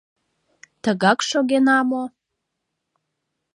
[0.83, 2.03] —Тыгак шогена мо?